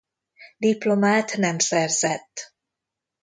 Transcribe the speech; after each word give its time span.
Diplomát 0.57 1.37
nem 1.37 1.57
szerzett. 1.59 2.53